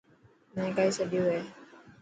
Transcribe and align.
مين 0.53 0.69
ڪئي 0.77 0.89
ڇڏيو 0.95 1.23
هي. 1.31 1.39